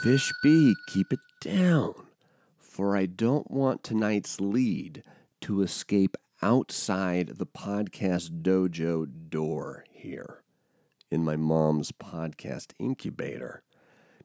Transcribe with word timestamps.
Fish 0.00 0.32
B, 0.42 0.74
keep 0.88 1.12
it 1.12 1.20
down, 1.40 1.94
for 2.58 2.96
I 2.96 3.06
don't 3.06 3.48
want 3.50 3.84
tonight's 3.84 4.40
lead 4.40 5.04
to 5.42 5.62
escape 5.62 6.16
outside 6.40 7.34
the 7.36 7.46
podcast 7.46 8.42
dojo 8.42 9.06
door 9.28 9.84
here 9.90 10.42
in 11.10 11.22
my 11.22 11.36
mom's 11.36 11.92
podcast 11.92 12.72
incubator. 12.80 13.62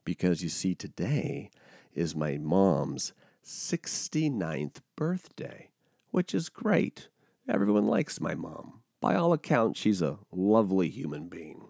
Because 0.03 0.41
you 0.41 0.49
see, 0.49 0.73
today 0.73 1.51
is 1.93 2.15
my 2.15 2.37
mom's 2.37 3.13
69th 3.45 4.77
birthday, 4.95 5.69
which 6.09 6.33
is 6.33 6.49
great. 6.49 7.09
Everyone 7.47 7.85
likes 7.85 8.19
my 8.19 8.33
mom. 8.33 8.81
By 8.99 9.13
all 9.13 9.31
accounts, 9.31 9.79
she's 9.79 10.01
a 10.01 10.17
lovely 10.31 10.89
human 10.89 11.27
being. 11.27 11.67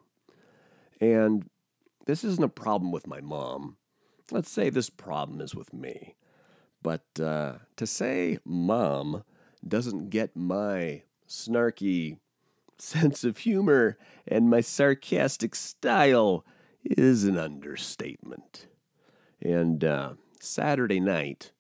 And 1.02 1.50
this 2.05 2.23
isn't 2.23 2.43
a 2.43 2.48
problem 2.48 2.93
with 2.93 3.05
my 3.05 3.20
mom. 3.20 3.75
Let's 4.31 4.52
say 4.52 4.70
this 4.70 4.90
problem 4.90 5.41
is 5.41 5.55
with 5.55 5.73
me. 5.73 6.16
But 6.84 7.05
uh, 7.20 7.54
to 7.76 7.88
say 7.88 8.40
mom 8.45 9.23
doesn't 9.67 10.09
get 10.09 10.36
my 10.36 11.03
snarky 11.27 12.17
sense 12.77 13.23
of 13.23 13.40
humor 13.40 13.98
and 14.27 14.50
my 14.50 14.62
sarcastic 14.62 15.55
style 15.55 16.45
is 16.84 17.23
an 17.23 17.38
understatement. 17.38 18.67
And 19.41 19.84
uh, 19.84 20.13
Saturday 20.39 21.00
night, 21.00 21.52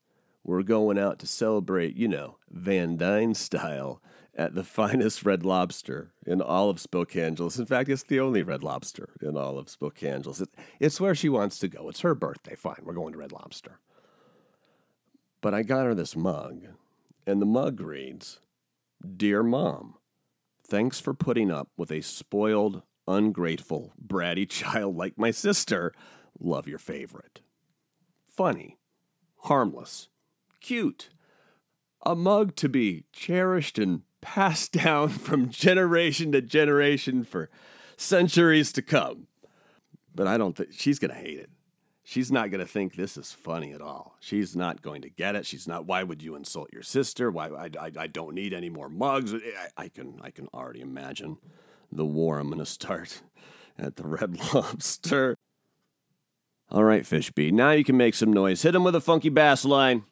we're 0.43 0.63
going 0.63 0.97
out 0.97 1.19
to 1.19 1.27
celebrate, 1.27 1.95
you 1.95 2.07
know, 2.07 2.37
Van 2.49 2.97
Dyne 2.97 3.33
style 3.33 4.01
at 4.37 4.53
the 4.53 4.63
finest 4.63 5.25
red 5.25 5.43
lobster 5.43 6.11
in 6.25 6.41
all 6.41 6.69
of 6.69 6.77
Spokangeles. 6.77 7.59
In 7.59 7.65
fact, 7.65 7.89
it's 7.89 8.03
the 8.03 8.19
only 8.19 8.43
red 8.43 8.63
lobster 8.63 9.09
in 9.21 9.35
all 9.35 9.57
of 9.57 9.65
Spokangeles. 9.65 10.41
It, 10.41 10.49
it's 10.79 11.01
where 11.01 11.15
she 11.15 11.27
wants 11.27 11.57
to 11.59 11.67
go. 11.67 11.89
It's 11.89 12.01
her 12.01 12.15
birthday. 12.15 12.55
Fine, 12.55 12.83
we're 12.83 12.93
going 12.93 13.13
to 13.13 13.19
Red 13.19 13.31
Lobster. 13.31 13.79
But 15.41 15.53
I 15.53 15.63
got 15.63 15.85
her 15.85 15.95
this 15.95 16.15
mug, 16.15 16.61
and 17.25 17.41
the 17.41 17.45
mug 17.45 17.81
reads 17.81 18.39
Dear 19.15 19.43
Mom, 19.43 19.95
thanks 20.65 20.99
for 20.99 21.13
putting 21.13 21.51
up 21.51 21.69
with 21.75 21.91
a 21.91 22.01
spoiled, 22.01 22.83
ungrateful, 23.07 23.93
bratty 24.05 24.47
child 24.49 24.95
like 24.95 25.17
my 25.17 25.31
sister. 25.31 25.93
Love 26.39 26.67
your 26.67 26.79
favorite. 26.79 27.41
Funny, 28.27 28.77
harmless, 29.41 30.09
cute. 30.61 31.09
A 32.05 32.15
mug 32.15 32.55
to 32.57 32.69
be 32.69 33.05
cherished 33.11 33.79
and 33.79 34.03
passed 34.33 34.71
down 34.83 35.09
from 35.09 35.49
generation 35.49 36.31
to 36.33 36.41
generation 36.41 37.23
for 37.23 37.49
centuries 37.95 38.71
to 38.73 38.81
come. 38.81 39.27
But 40.13 40.27
I 40.27 40.37
don't 40.37 40.55
think 40.55 40.69
she's 40.71 40.99
going 40.99 41.11
to 41.11 41.17
hate 41.17 41.39
it. 41.39 41.49
She's 42.03 42.31
not 42.31 42.49
going 42.49 42.65
to 42.65 42.71
think 42.71 42.95
this 42.95 43.17
is 43.17 43.33
funny 43.33 43.73
at 43.73 43.81
all. 43.81 44.15
She's 44.21 44.55
not 44.55 44.81
going 44.81 45.01
to 45.01 45.09
get 45.09 45.35
it. 45.35 45.45
She's 45.45 45.67
not. 45.67 45.85
Why 45.85 46.03
would 46.03 46.21
you 46.21 46.35
insult 46.35 46.69
your 46.71 46.81
sister? 46.81 47.29
Why? 47.29 47.49
I, 47.49 47.69
I, 47.79 47.91
I 47.97 48.07
don't 48.07 48.33
need 48.33 48.53
any 48.53 48.69
more 48.69 48.89
mugs. 48.89 49.33
I, 49.33 49.39
I 49.75 49.89
can 49.89 50.19
I 50.21 50.31
can 50.31 50.47
already 50.53 50.79
imagine 50.79 51.37
the 51.91 52.05
war 52.05 52.39
I'm 52.39 52.47
going 52.47 52.59
to 52.59 52.65
start 52.65 53.21
at 53.77 53.97
the 53.97 54.07
Red 54.07 54.39
Lobster. 54.53 55.35
All 56.71 56.83
right, 56.83 57.03
Fishby. 57.03 57.51
Now 57.51 57.71
you 57.71 57.83
can 57.83 57.97
make 57.97 58.15
some 58.15 58.31
noise. 58.31 58.61
Hit 58.61 58.75
him 58.75 58.85
with 58.85 58.95
a 58.95 59.01
funky 59.01 59.29
bass 59.29 59.65
line. 59.65 60.03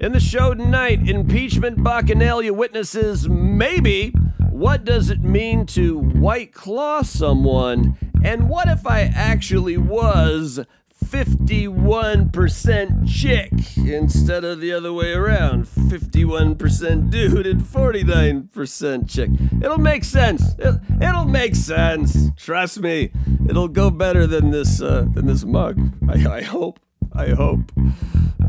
In 0.00 0.12
the 0.12 0.20
show 0.20 0.54
tonight, 0.54 1.08
impeachment 1.08 1.78
bacchanalia 1.78 2.52
witnesses 2.52 3.28
maybe. 3.28 4.10
What 4.48 4.84
does 4.84 5.10
it 5.10 5.24
mean 5.24 5.66
to 5.66 5.98
white 5.98 6.52
claw 6.52 7.02
someone? 7.02 7.98
And 8.22 8.48
what 8.48 8.68
if 8.68 8.86
I 8.86 9.00
actually 9.00 9.76
was 9.76 10.60
51% 11.04 13.08
chick 13.08 13.50
instead 13.76 14.44
of 14.44 14.60
the 14.60 14.72
other 14.72 14.92
way 14.92 15.14
around 15.14 15.66
51% 15.66 17.10
dude 17.10 17.48
and 17.48 17.60
49% 17.60 19.10
chick? 19.10 19.30
It'll 19.60 19.78
make 19.78 20.04
sense. 20.04 20.54
It'll, 20.60 20.78
it'll 21.02 21.24
make 21.24 21.56
sense. 21.56 22.30
Trust 22.36 22.78
me. 22.78 23.10
It'll 23.48 23.66
go 23.66 23.90
better 23.90 24.28
than 24.28 24.52
this 24.52 24.80
uh, 24.80 25.06
than 25.12 25.26
this 25.26 25.44
mug. 25.44 25.80
I, 26.08 26.36
I 26.36 26.42
hope. 26.42 26.78
I 27.12 27.30
hope. 27.30 27.72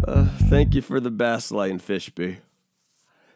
Uh, 0.08 0.26
thank 0.50 0.74
you 0.74 0.82
for 0.82 1.00
the 1.00 1.12
bass 1.12 1.52
line, 1.52 1.80
Fishby. 1.80 2.38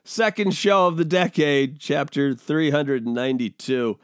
Second 0.04 0.54
show 0.54 0.88
of 0.88 0.98
the 0.98 1.06
decade, 1.06 1.80
chapter 1.80 2.34
392. 2.34 4.00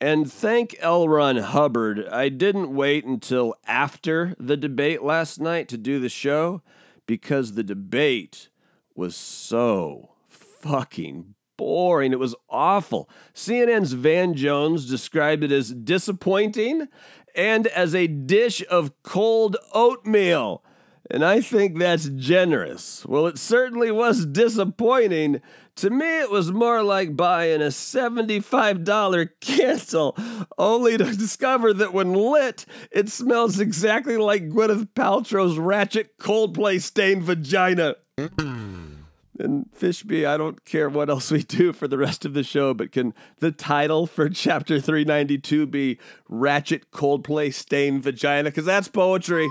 And 0.00 0.30
thank 0.30 0.76
L. 0.80 1.08
Ron 1.08 1.36
Hubbard. 1.36 2.06
I 2.08 2.28
didn't 2.28 2.74
wait 2.74 3.04
until 3.04 3.54
after 3.66 4.34
the 4.38 4.56
debate 4.56 5.02
last 5.02 5.40
night 5.40 5.68
to 5.68 5.78
do 5.78 5.98
the 5.98 6.08
show 6.08 6.62
because 7.06 7.52
the 7.52 7.62
debate 7.62 8.48
was 8.94 9.16
so 9.16 10.10
fucking 10.28 11.34
boring. 11.56 12.12
It 12.12 12.18
was 12.18 12.34
awful. 12.48 13.08
CNN's 13.34 13.92
Van 13.92 14.34
Jones 14.34 14.88
described 14.88 15.42
it 15.42 15.52
as 15.52 15.70
disappointing 15.70 16.88
and 17.34 17.66
as 17.68 17.94
a 17.94 18.06
dish 18.06 18.62
of 18.70 18.92
cold 19.02 19.56
oatmeal. 19.72 20.62
And 21.10 21.24
I 21.24 21.40
think 21.40 21.78
that's 21.78 22.08
generous. 22.08 23.04
Well, 23.06 23.26
it 23.26 23.38
certainly 23.38 23.90
was 23.90 24.24
disappointing. 24.24 25.42
To 25.76 25.90
me, 25.90 26.20
it 26.20 26.30
was 26.30 26.50
more 26.50 26.82
like 26.82 27.16
buying 27.16 27.60
a 27.60 27.66
$75 27.66 29.28
candle, 29.40 30.16
only 30.56 30.96
to 30.96 31.04
discover 31.04 31.74
that 31.74 31.92
when 31.92 32.14
lit, 32.14 32.64
it 32.90 33.10
smells 33.10 33.60
exactly 33.60 34.16
like 34.16 34.48
Gwyneth 34.48 34.88
Paltrow's 34.94 35.58
ratchet 35.58 36.16
Coldplay 36.18 36.80
stained 36.80 37.24
vagina. 37.24 37.96
Mm-hmm. 38.16 38.94
And 39.38 39.66
Fishby, 39.76 40.26
I 40.26 40.36
don't 40.36 40.64
care 40.64 40.88
what 40.88 41.10
else 41.10 41.30
we 41.32 41.42
do 41.42 41.72
for 41.72 41.88
the 41.88 41.98
rest 41.98 42.24
of 42.24 42.34
the 42.34 42.44
show, 42.44 42.72
but 42.72 42.92
can 42.92 43.12
the 43.40 43.50
title 43.50 44.06
for 44.06 44.28
chapter 44.28 44.80
392 44.80 45.66
be 45.66 45.98
Ratchet 46.28 46.92
Coldplay 46.92 47.52
Stained 47.52 48.04
Vagina? 48.04 48.50
Because 48.50 48.64
that's 48.64 48.86
poetry. 48.86 49.50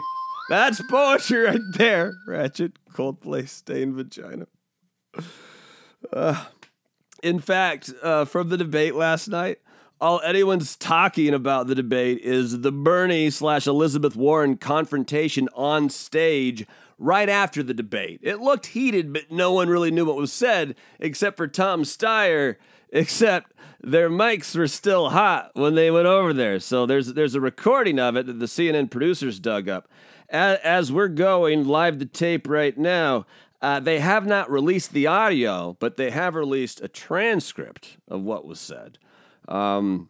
That's 0.49 0.81
poetry 0.89 1.39
right 1.39 1.59
there. 1.73 2.13
Ratchet 2.27 2.73
Coldplay 2.91 3.47
Stained 3.47 3.95
Vagina. 3.95 4.47
Uh, 6.11 6.45
in 7.21 7.39
fact, 7.39 7.91
uh, 8.01 8.25
from 8.25 8.49
the 8.49 8.57
debate 8.57 8.95
last 8.95 9.27
night, 9.27 9.59
all 10.01 10.19
anyone's 10.21 10.75
talking 10.75 11.33
about 11.33 11.67
the 11.67 11.75
debate 11.75 12.19
is 12.19 12.59
the 12.59 12.71
Bernie 12.73 13.29
slash 13.29 13.65
Elizabeth 13.65 14.17
Warren 14.17 14.57
confrontation 14.57 15.47
on 15.55 15.89
stage 15.89 16.67
right 16.99 17.29
after 17.29 17.63
the 17.63 17.73
debate. 17.73 18.19
It 18.21 18.41
looked 18.41 18.67
heated, 18.67 19.13
but 19.13 19.31
no 19.31 19.53
one 19.53 19.69
really 19.69 19.91
knew 19.91 20.05
what 20.05 20.17
was 20.17 20.33
said 20.33 20.75
except 20.99 21.37
for 21.37 21.47
Tom 21.47 21.83
Steyer, 21.83 22.57
except 22.89 23.53
their 23.81 24.09
mics 24.09 24.55
were 24.55 24.67
still 24.67 25.11
hot 25.11 25.51
when 25.53 25.75
they 25.75 25.89
went 25.89 26.07
over 26.07 26.33
there. 26.33 26.59
So 26.59 26.85
there's 26.85 27.13
there's 27.13 27.35
a 27.35 27.41
recording 27.41 27.97
of 27.97 28.17
it 28.17 28.25
that 28.25 28.39
the 28.39 28.45
CNN 28.45 28.91
producers 28.91 29.39
dug 29.39 29.69
up. 29.69 29.87
As, 30.33 30.57
as 30.63 30.91
we're 30.91 31.07
going 31.07 31.65
live 31.65 31.99
to 31.99 32.05
tape 32.05 32.49
right 32.49 32.77
now, 32.77 33.25
uh, 33.61 33.79
they 33.79 33.99
have 33.99 34.25
not 34.25 34.51
released 34.51 34.91
the 34.91 35.07
audio, 35.07 35.77
but 35.79 35.95
they 35.95 36.11
have 36.11 36.35
released 36.35 36.81
a 36.81 36.89
transcript 36.89 37.97
of 38.09 38.21
what 38.21 38.45
was 38.45 38.59
said. 38.59 38.97
Um, 39.47 40.09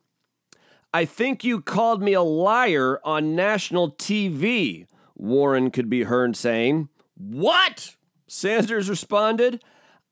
I 0.94 1.06
think 1.06 1.44
you 1.44 1.62
called 1.62 2.02
me 2.02 2.14
a 2.14 2.22
liar 2.22 3.00
on 3.04 3.36
national 3.36 3.92
TV, 3.92 4.88
Warren 5.16 5.70
could 5.72 5.90
be 5.90 6.04
heard 6.04 6.36
saying. 6.36 6.90
What? 7.16 7.96
Sanders 8.28 8.90
responded. 8.90 9.64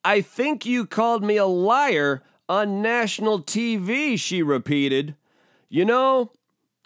I 0.04 0.22
think 0.22 0.66
you 0.66 0.86
called 0.86 1.24
me 1.24 1.38
a 1.38 1.46
liar 1.46 2.22
on 2.50 2.82
national 2.82 3.42
TV, 3.42 4.20
she 4.20 4.44
repeated. 4.44 5.16
You 5.70 5.86
know, 5.86 6.32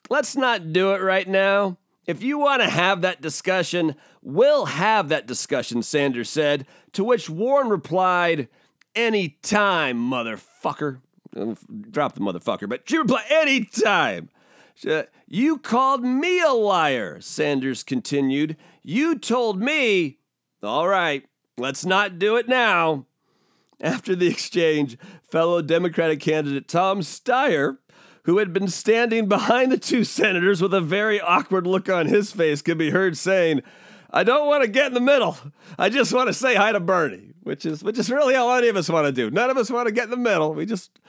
let's 0.10 0.36
not 0.36 0.72
do 0.72 0.92
it 0.92 1.02
right 1.02 1.28
now. 1.28 1.78
If 2.08 2.22
you 2.22 2.38
want 2.38 2.62
to 2.62 2.70
have 2.70 3.02
that 3.02 3.22
discussion, 3.22 3.96
we'll 4.22 4.66
have 4.66 5.10
that 5.10 5.26
discussion, 5.26 5.82
Sanders 5.82 6.30
said, 6.30 6.68
to 6.94 7.04
which 7.04 7.30
Warren 7.30 7.70
replied, 7.70 8.48
Anytime, 8.96 9.98
motherfucker. 9.98 11.00
Drop 11.92 12.14
the 12.14 12.22
motherfucker, 12.22 12.70
but 12.70 12.88
she 12.88 12.98
replied, 12.98 13.26
Anytime. 13.30 14.30
You 15.28 15.58
called 15.58 16.04
me 16.04 16.42
a 16.42 16.52
liar, 16.52 17.20
Sanders 17.22 17.84
continued. 17.84 18.58
You 18.84 19.18
told 19.18 19.60
me, 19.60 20.20
all 20.62 20.88
right, 20.88 21.26
let's 21.58 21.86
not 21.86 22.20
do 22.20 22.36
it 22.36 22.48
now. 22.48 23.06
After 23.82 24.16
the 24.16 24.28
exchange, 24.28 24.98
fellow 25.24 25.62
Democratic 25.62 26.20
candidate 26.20 26.68
Tom 26.68 27.02
Steyer 27.02 27.78
who 28.26 28.40
had 28.40 28.52
been 28.52 28.68
standing 28.68 29.28
behind 29.28 29.72
the 29.72 29.78
two 29.78 30.04
senators 30.04 30.62
with 30.62 30.74
a 30.74 30.82
very 30.82 31.22
awkward 31.22 31.68
look 31.68 31.88
on 31.90 32.08
his 32.08 32.32
face, 32.32 32.62
could 32.62 32.78
be 32.78 32.90
heard 32.90 33.16
saying, 33.16 33.62
I 34.10 34.24
don't 34.24 34.48
want 34.48 34.64
to 34.64 34.70
get 34.70 34.88
in 34.88 34.94
the 34.94 35.00
middle. 35.00 35.38
I 35.78 35.90
just 35.90 36.12
want 36.12 36.28
to 36.28 36.34
say 36.34 36.56
hi 36.56 36.72
to 36.72 36.80
Bernie, 36.80 37.34
which 37.44 37.66
is 37.66 37.84
which 37.84 38.00
is 38.00 38.10
really 38.10 38.36
all 38.36 38.52
any 38.54 38.68
of 38.68 38.78
us 38.78 38.90
want 38.90 39.06
to 39.06 39.12
do. 39.12 39.30
None 39.30 39.50
of 39.50 39.58
us 39.58 39.70
want 39.70 39.88
to 39.88 39.94
get 39.94 40.06
in 40.06 40.10
the 40.10 40.18
middle. 40.18 40.54
We 40.54 40.66
just 40.66 41.00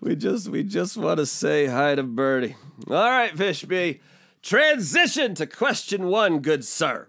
we 0.00 0.14
just 0.14 0.48
we 0.48 0.62
just 0.62 0.96
want 0.96 1.18
to 1.18 1.26
say 1.26 1.66
hi 1.66 1.94
to 1.94 2.02
Bernie. 2.02 2.56
All 2.88 2.94
right, 2.94 3.34
Fishby. 3.34 4.00
Transition 4.42 5.34
to 5.36 5.46
question 5.46 6.06
one, 6.08 6.40
good 6.40 6.64
sir. 6.64 7.08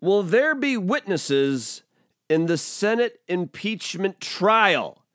Will 0.00 0.22
there 0.22 0.54
be 0.54 0.76
witnesses 0.76 1.82
in 2.28 2.46
the 2.46 2.58
Senate 2.58 3.20
impeachment 3.28 4.20
trial? 4.20 5.05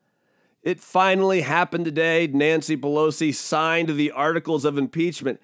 It 0.62 0.80
finally 0.80 1.40
happened 1.40 1.84
today. 1.84 2.28
Nancy 2.28 2.76
Pelosi 2.76 3.34
signed 3.34 3.90
the 3.90 4.12
articles 4.12 4.64
of 4.64 4.78
impeachment, 4.78 5.40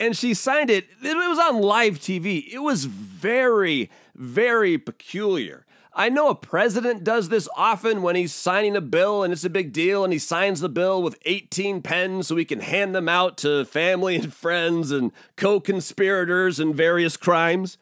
and 0.00 0.16
she 0.16 0.34
signed 0.34 0.70
it. 0.70 0.88
It 1.02 1.16
was 1.16 1.38
on 1.38 1.60
live 1.60 1.98
TV. 1.98 2.52
It 2.52 2.58
was 2.58 2.84
very, 2.86 3.90
very 4.14 4.76
peculiar. 4.76 5.64
I 5.98 6.10
know 6.10 6.28
a 6.28 6.34
president 6.34 7.04
does 7.04 7.30
this 7.30 7.48
often 7.56 8.02
when 8.02 8.16
he's 8.16 8.34
signing 8.34 8.76
a 8.76 8.82
bill 8.82 9.22
and 9.22 9.32
it's 9.32 9.44
a 9.44 9.50
big 9.50 9.72
deal, 9.72 10.04
and 10.04 10.12
he 10.12 10.18
signs 10.18 10.60
the 10.60 10.68
bill 10.68 11.02
with 11.02 11.18
18 11.24 11.80
pens 11.80 12.26
so 12.26 12.36
he 12.36 12.44
can 12.44 12.60
hand 12.60 12.94
them 12.94 13.08
out 13.08 13.38
to 13.38 13.64
family 13.64 14.16
and 14.16 14.34
friends 14.34 14.90
and 14.90 15.12
co 15.36 15.60
conspirators 15.60 16.60
in 16.60 16.74
various 16.74 17.16
crimes. 17.16 17.78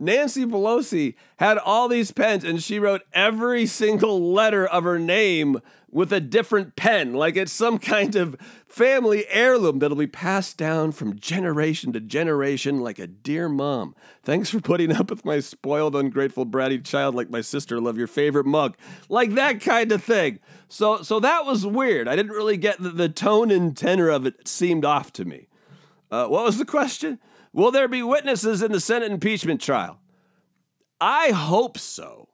Nancy 0.00 0.46
Pelosi 0.46 1.14
had 1.36 1.58
all 1.58 1.86
these 1.86 2.10
pens 2.10 2.42
and 2.42 2.62
she 2.62 2.78
wrote 2.78 3.02
every 3.12 3.66
single 3.66 4.32
letter 4.32 4.66
of 4.66 4.84
her 4.84 4.98
name 4.98 5.60
with 5.92 6.12
a 6.12 6.20
different 6.20 6.76
pen, 6.76 7.12
like 7.14 7.36
it's 7.36 7.52
some 7.52 7.78
kind 7.78 8.14
of 8.14 8.36
family 8.66 9.26
heirloom 9.28 9.78
that'll 9.80 9.96
be 9.96 10.06
passed 10.06 10.56
down 10.56 10.92
from 10.92 11.18
generation 11.18 11.92
to 11.92 12.00
generation 12.00 12.80
like 12.80 12.98
a 12.98 13.06
dear 13.06 13.48
mom. 13.48 13.94
Thanks 14.22 14.50
for 14.50 14.60
putting 14.60 14.92
up 14.92 15.10
with 15.10 15.24
my 15.24 15.40
spoiled, 15.40 15.96
ungrateful, 15.96 16.46
bratty 16.46 16.84
child 16.84 17.14
like 17.14 17.28
my 17.28 17.40
sister. 17.40 17.80
Love 17.80 17.98
your 17.98 18.06
favorite 18.06 18.46
mug. 18.46 18.76
Like 19.08 19.34
that 19.34 19.60
kind 19.60 19.90
of 19.92 20.02
thing. 20.02 20.38
So 20.68 21.02
so 21.02 21.18
that 21.20 21.44
was 21.44 21.66
weird. 21.66 22.06
I 22.06 22.16
didn't 22.16 22.32
really 22.32 22.56
get 22.56 22.80
the, 22.80 22.90
the 22.90 23.08
tone 23.08 23.50
and 23.50 23.76
tenor 23.76 24.08
of 24.08 24.26
it 24.26 24.46
seemed 24.46 24.84
off 24.84 25.12
to 25.14 25.24
me. 25.24 25.48
Uh, 26.10 26.26
what 26.26 26.44
was 26.44 26.58
the 26.58 26.64
question? 26.64 27.18
Will 27.52 27.70
there 27.70 27.88
be 27.88 28.02
witnesses 28.02 28.62
in 28.62 28.72
the 28.72 28.80
Senate 28.80 29.10
impeachment 29.10 29.60
trial? 29.60 29.98
I 31.00 31.30
hope 31.30 31.78
so. 31.78 32.28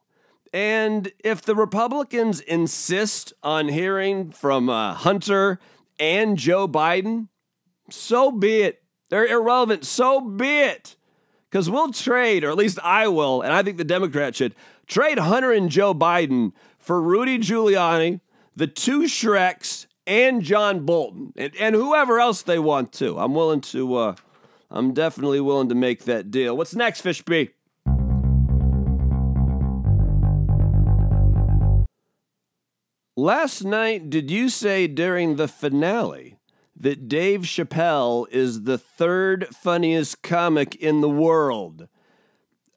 And 0.53 1.11
if 1.23 1.41
the 1.41 1.55
Republicans 1.55 2.39
insist 2.39 3.33
on 3.43 3.67
hearing 3.67 4.31
from 4.31 4.69
uh, 4.69 4.93
Hunter 4.93 5.59
and 5.99 6.37
Joe 6.37 6.67
Biden, 6.67 7.27
so 7.89 8.31
be 8.31 8.61
it. 8.61 8.83
They're 9.09 9.25
irrelevant. 9.25 9.85
So 9.85 10.21
be 10.21 10.59
it. 10.59 10.95
Because 11.49 11.69
we'll 11.69 11.91
trade, 11.91 12.43
or 12.43 12.49
at 12.49 12.57
least 12.57 12.77
I 12.83 13.07
will, 13.07 13.41
and 13.41 13.53
I 13.53 13.63
think 13.63 13.77
the 13.77 13.85
Democrats 13.85 14.37
should 14.37 14.53
trade 14.85 15.17
Hunter 15.17 15.51
and 15.53 15.69
Joe 15.69 15.93
Biden 15.93 16.51
for 16.77 17.01
Rudy 17.01 17.39
Giuliani, 17.39 18.19
the 18.55 18.67
two 18.67 19.03
Shreks, 19.03 19.85
and 20.05 20.41
John 20.41 20.85
Bolton, 20.85 21.33
and, 21.37 21.53
and 21.57 21.75
whoever 21.75 22.19
else 22.19 22.41
they 22.41 22.59
want 22.59 22.91
to. 22.93 23.17
I'm 23.17 23.33
willing 23.33 23.61
to, 23.61 23.95
uh, 23.95 24.15
I'm 24.69 24.93
definitely 24.93 25.39
willing 25.39 25.69
to 25.69 25.75
make 25.75 26.03
that 26.03 26.29
deal. 26.29 26.55
What's 26.57 26.75
next, 26.75 27.03
Fishby? 27.03 27.51
Last 33.15 33.63
night, 33.63 34.11
did 34.11 34.29
you 34.29 34.47
say 34.47 34.85
during 34.85 35.37
the 35.37 35.47
finale 35.47 36.37
that 36.75 37.07
Dave 37.07 37.41
Chappelle 37.41 38.29
is 38.29 38.63
the 38.63 38.77
third 38.77 39.47
funniest 39.47 40.21
comic 40.21 40.75
in 40.75 41.01
the 41.01 41.09
world? 41.09 41.87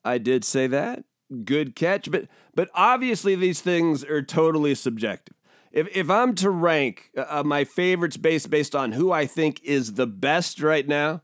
I 0.02 0.16
did 0.16 0.44
say 0.44 0.66
that. 0.68 1.04
Good 1.44 1.76
catch, 1.76 2.10
but 2.10 2.26
but 2.54 2.70
obviously 2.74 3.34
these 3.34 3.60
things 3.60 4.02
are 4.02 4.22
totally 4.22 4.74
subjective. 4.74 5.36
If 5.72 5.94
if 5.94 6.08
I'm 6.08 6.34
to 6.36 6.50
rank 6.50 7.10
uh, 7.16 7.26
uh 7.28 7.42
my 7.44 7.64
favorites 7.64 8.16
based 8.16 8.50
based 8.50 8.74
on 8.74 8.92
who 8.92 9.12
I 9.12 9.26
think 9.26 9.60
is 9.62 9.92
the 9.94 10.06
best 10.06 10.62
right 10.62 10.88
now, 10.88 11.20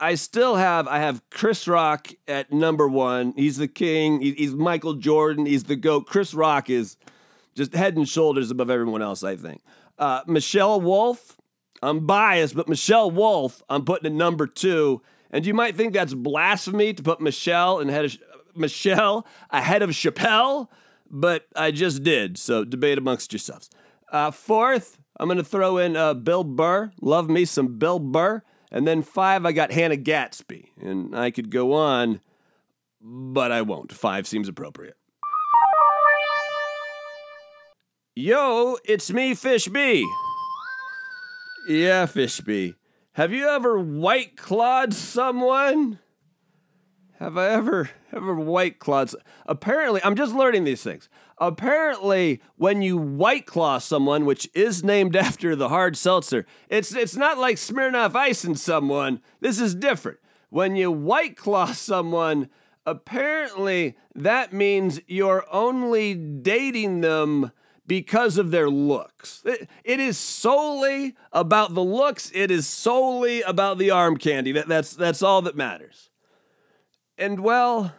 I 0.00 0.16
still 0.16 0.56
have 0.56 0.88
I 0.88 0.98
have 0.98 1.22
Chris 1.30 1.68
Rock 1.68 2.08
at 2.26 2.52
number 2.52 2.88
one. 2.88 3.32
He's 3.36 3.56
the 3.56 3.68
king. 3.68 4.20
He's 4.20 4.54
Michael 4.54 4.94
Jordan. 4.94 5.46
He's 5.46 5.64
the 5.64 5.76
goat. 5.76 6.06
Chris 6.06 6.34
Rock 6.34 6.68
is 6.68 6.96
just 7.54 7.74
head 7.74 7.96
and 7.96 8.08
shoulders 8.08 8.50
above 8.50 8.70
everyone 8.70 9.02
else, 9.02 9.22
I 9.22 9.36
think. 9.36 9.62
Uh, 9.98 10.22
Michelle 10.26 10.80
Wolf, 10.80 11.38
I'm 11.82 12.06
biased, 12.06 12.56
but 12.56 12.68
Michelle 12.68 13.10
Wolf, 13.10 13.62
I'm 13.68 13.84
putting 13.84 14.06
at 14.06 14.12
number 14.12 14.46
two. 14.46 15.02
And 15.30 15.46
you 15.46 15.54
might 15.54 15.76
think 15.76 15.94
that's 15.94 16.14
blasphemy 16.14 16.94
to 16.94 17.02
put 17.02 17.20
Michelle 17.20 17.80
and 17.80 17.90
head 17.90 18.04
of, 18.04 18.16
Michelle 18.54 19.26
ahead 19.50 19.82
of 19.82 19.90
Chappelle, 19.90 20.68
but 21.10 21.46
I 21.56 21.70
just 21.70 22.02
did. 22.02 22.38
So 22.38 22.64
debate 22.64 22.98
amongst 22.98 23.32
yourselves. 23.32 23.70
Uh, 24.12 24.30
fourth, 24.30 24.98
I'm 25.18 25.26
going 25.26 25.38
to 25.38 25.44
throw 25.44 25.78
in 25.78 25.96
uh, 25.96 26.14
Bill 26.14 26.44
Burr. 26.44 26.92
Love 27.00 27.28
me 27.28 27.44
some 27.44 27.78
Bill 27.78 27.98
Burr. 27.98 28.42
And 28.74 28.88
then 28.88 29.02
five, 29.02 29.46
I 29.46 29.52
got 29.52 29.70
Hannah 29.70 29.96
Gadsby. 29.96 30.72
And 30.82 31.16
I 31.16 31.30
could 31.30 31.48
go 31.48 31.74
on, 31.74 32.20
but 33.00 33.52
I 33.52 33.62
won't. 33.62 33.92
Five 33.92 34.26
seems 34.26 34.48
appropriate. 34.48 34.96
Yo, 38.16 38.76
it's 38.84 39.12
me, 39.12 39.34
Fish 39.34 39.68
B. 39.68 40.04
Yeah, 41.68 42.06
Fish 42.06 42.40
B. 42.40 42.74
Have 43.12 43.32
you 43.32 43.48
ever 43.48 43.78
white 43.78 44.36
clawed 44.36 44.92
someone? 44.92 46.00
Have 47.18 47.38
I 47.38 47.48
ever 47.48 47.90
ever 48.12 48.34
white 48.34 48.78
clawed? 48.78 49.10
Apparently, 49.46 50.00
I'm 50.02 50.16
just 50.16 50.34
learning 50.34 50.64
these 50.64 50.82
things. 50.82 51.08
Apparently, 51.38 52.40
when 52.56 52.82
you 52.82 52.96
white 52.96 53.46
claw 53.46 53.78
someone, 53.78 54.24
which 54.24 54.48
is 54.54 54.82
named 54.82 55.14
after 55.16 55.54
the 55.54 55.68
hard 55.68 55.96
seltzer, 55.96 56.44
it's 56.68 56.94
it's 56.94 57.16
not 57.16 57.38
like 57.38 57.56
Smirnoff 57.56 58.16
Ice 58.16 58.44
in 58.44 58.56
someone. 58.56 59.20
This 59.40 59.60
is 59.60 59.74
different. 59.74 60.18
When 60.50 60.76
you 60.76 60.90
white 60.90 61.36
claw 61.36 61.66
someone, 61.72 62.48
apparently 62.84 63.96
that 64.14 64.52
means 64.52 65.00
you're 65.06 65.44
only 65.52 66.14
dating 66.14 67.00
them 67.00 67.52
because 67.86 68.38
of 68.38 68.50
their 68.50 68.70
looks. 68.70 69.42
It, 69.44 69.68
it 69.84 70.00
is 70.00 70.18
solely 70.18 71.14
about 71.32 71.74
the 71.74 71.84
looks. 71.84 72.30
It 72.34 72.50
is 72.50 72.66
solely 72.66 73.42
about 73.42 73.78
the 73.78 73.90
arm 73.90 74.16
candy. 74.16 74.52
That, 74.52 74.68
that's, 74.68 74.94
that's 74.94 75.22
all 75.22 75.42
that 75.42 75.56
matters. 75.56 76.10
And 77.16 77.40
well, 77.40 77.94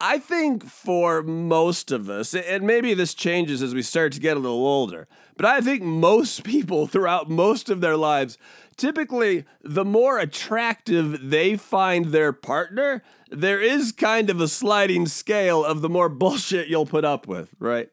I 0.00 0.18
think 0.18 0.64
for 0.64 1.22
most 1.22 1.92
of 1.92 2.08
us, 2.08 2.34
and 2.34 2.66
maybe 2.66 2.94
this 2.94 3.12
changes 3.12 3.62
as 3.62 3.74
we 3.74 3.82
start 3.82 4.12
to 4.12 4.20
get 4.20 4.36
a 4.36 4.40
little 4.40 4.66
older, 4.66 5.06
but 5.36 5.44
I 5.44 5.60
think 5.60 5.82
most 5.82 6.42
people 6.44 6.86
throughout 6.86 7.28
most 7.28 7.68
of 7.68 7.80
their 7.80 7.96
lives, 7.96 8.38
typically, 8.76 9.44
the 9.62 9.84
more 9.84 10.18
attractive 10.18 11.30
they 11.30 11.56
find 11.56 12.06
their 12.06 12.32
partner, 12.32 13.02
there 13.30 13.60
is 13.60 13.92
kind 13.92 14.30
of 14.30 14.40
a 14.40 14.48
sliding 14.48 15.06
scale 15.06 15.64
of 15.64 15.82
the 15.82 15.88
more 15.88 16.08
bullshit 16.08 16.68
you'll 16.68 16.86
put 16.86 17.04
up 17.04 17.28
with, 17.28 17.54
right? 17.58 17.90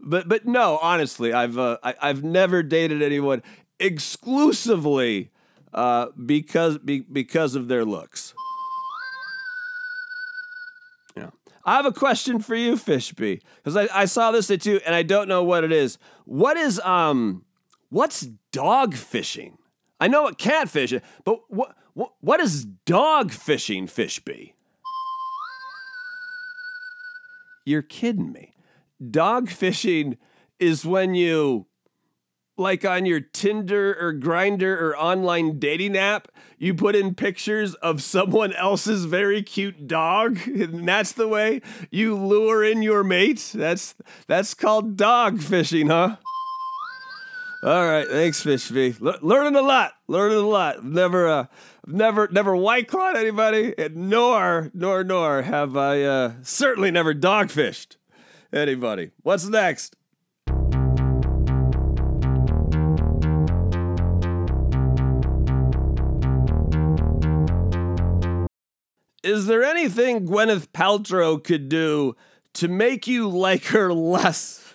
But 0.00 0.28
but 0.28 0.46
no, 0.46 0.78
honestly, 0.80 1.32
I've 1.32 1.58
uh, 1.58 1.78
I, 1.82 1.94
have 2.06 2.22
never 2.22 2.62
dated 2.62 3.02
anyone 3.02 3.42
exclusively 3.80 5.32
uh, 5.72 6.06
because 6.24 6.78
be, 6.78 7.00
because 7.00 7.54
of 7.54 7.68
their 7.68 7.84
looks. 7.84 8.34
Yeah. 11.16 11.30
I 11.64 11.76
have 11.76 11.86
a 11.86 11.92
question 11.92 12.40
for 12.40 12.54
you, 12.54 12.76
Fishby, 12.76 13.40
because 13.56 13.76
I, 13.76 13.88
I 13.92 14.04
saw 14.06 14.30
this 14.30 14.50
at 14.50 14.66
you 14.66 14.80
and 14.86 14.94
I 14.94 15.02
don't 15.02 15.28
know 15.28 15.42
what 15.42 15.64
it 15.64 15.72
is. 15.72 15.98
What 16.24 16.56
is 16.56 16.80
um, 16.80 17.44
what's 17.90 18.22
dog 18.52 18.94
fishing? 18.94 19.58
I 20.00 20.08
know 20.08 20.22
what 20.22 20.38
catfishing, 20.38 21.02
but 21.24 21.40
what 21.48 21.76
what 21.94 22.12
what 22.20 22.40
is 22.40 22.64
dog 22.64 23.32
fishing, 23.32 23.86
Fishby? 23.86 24.52
You're 27.64 27.82
kidding 27.82 28.32
me. 28.32 28.54
Dog 29.10 29.50
fishing 29.50 30.16
is 30.58 30.86
when 30.86 31.14
you 31.14 31.66
like 32.58 32.84
on 32.84 33.06
your 33.06 33.20
Tinder 33.20 33.96
or 33.98 34.12
Grindr 34.12 34.80
or 34.80 34.96
online 34.96 35.58
dating 35.58 35.96
app, 35.96 36.28
you 36.58 36.74
put 36.74 36.96
in 36.96 37.14
pictures 37.14 37.74
of 37.76 38.02
someone 38.02 38.52
else's 38.54 39.04
very 39.04 39.42
cute 39.42 39.86
dog, 39.86 40.38
and 40.46 40.86
that's 40.86 41.12
the 41.12 41.28
way 41.28 41.62
you 41.90 42.16
lure 42.16 42.64
in 42.64 42.82
your 42.82 43.04
mate. 43.04 43.52
That's 43.54 43.94
that's 44.26 44.54
called 44.54 44.96
dog 44.96 45.40
fishing, 45.40 45.88
huh? 45.88 46.16
All 47.60 47.84
right, 47.84 48.06
thanks, 48.06 48.44
Fishby. 48.44 48.96
learning 49.20 49.56
a 49.56 49.62
lot, 49.62 49.94
learning 50.06 50.38
a 50.38 50.46
lot. 50.46 50.84
Never, 50.84 51.26
uh, 51.26 51.46
never, 51.88 52.28
never 52.30 52.54
white 52.54 52.86
clawed 52.86 53.16
anybody, 53.16 53.74
and 53.76 54.08
nor, 54.08 54.70
nor, 54.74 55.02
nor 55.02 55.42
have 55.42 55.76
I 55.76 56.02
uh, 56.02 56.32
certainly 56.42 56.92
never 56.92 57.14
dog 57.14 57.50
fished 57.50 57.96
anybody. 58.52 59.10
What's 59.22 59.48
next? 59.48 59.96
Is 69.28 69.44
there 69.44 69.62
anything 69.62 70.26
Gwyneth 70.26 70.68
Paltrow 70.68 71.42
could 71.42 71.68
do 71.68 72.16
to 72.54 72.66
make 72.66 73.06
you 73.06 73.28
like 73.28 73.66
her 73.66 73.92
less? 73.92 74.74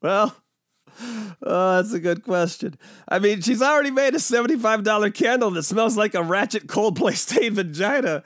Well, 0.00 0.34
Oh, 1.44 1.76
that's 1.76 1.92
a 1.92 2.00
good 2.00 2.24
question. 2.24 2.76
I 3.08 3.20
mean, 3.20 3.40
she's 3.40 3.62
already 3.62 3.92
made 3.92 4.14
a 4.14 4.18
$75 4.18 5.14
candle 5.14 5.52
that 5.52 5.62
smells 5.62 5.96
like 5.96 6.14
a 6.14 6.22
ratchet 6.22 6.66
Coldplay 6.66 7.16
stained 7.16 7.56
vagina. 7.56 8.24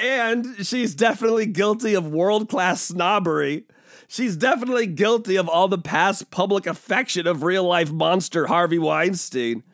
And 0.00 0.64
she's 0.64 0.94
definitely 0.94 1.46
guilty 1.46 1.94
of 1.94 2.06
world 2.06 2.48
class 2.48 2.82
snobbery. 2.82 3.64
She's 4.08 4.36
definitely 4.36 4.86
guilty 4.86 5.34
of 5.34 5.48
all 5.48 5.66
the 5.66 5.78
past 5.78 6.30
public 6.30 6.66
affection 6.66 7.26
of 7.26 7.42
real 7.42 7.64
life 7.64 7.90
monster 7.90 8.46
Harvey 8.46 8.78
Weinstein. 8.78 9.64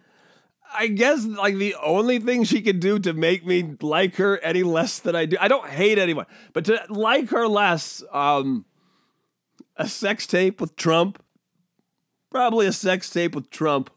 I 0.75 0.87
guess 0.87 1.25
like 1.25 1.57
the 1.57 1.75
only 1.83 2.19
thing 2.19 2.45
she 2.45 2.62
can 2.62 2.79
do 2.79 2.99
to 3.00 3.12
make 3.12 3.45
me 3.45 3.76
like 3.81 4.17
her 4.17 4.38
any 4.38 4.62
less 4.62 4.99
than 4.99 5.14
I 5.14 5.26
do. 5.26 5.37
I 5.41 5.49
don't 5.49 5.69
hate 5.69 5.99
anyone, 5.99 6.26
but 6.52 6.64
to 6.67 6.81
like 6.88 7.31
her 7.31 7.47
less, 7.47 8.02
um, 8.12 8.64
a 9.76 9.88
sex 9.88 10.26
tape 10.26 10.61
with 10.61 10.76
Trump. 10.76 11.23
Probably 12.31 12.67
a 12.67 12.73
sex 12.73 13.11
tape 13.11 13.35
with 13.35 13.50
Trump. 13.50 13.91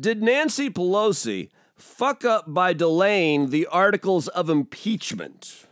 Did 0.00 0.20
Nancy 0.20 0.68
Pelosi 0.68 1.50
fuck 1.76 2.24
up 2.24 2.52
by 2.52 2.72
delaying 2.72 3.50
the 3.50 3.66
articles 3.66 4.26
of 4.28 4.50
impeachment? 4.50 5.66